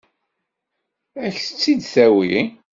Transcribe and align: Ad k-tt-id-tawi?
Ad 1.23 1.31
k-tt-id-tawi? 1.35 2.35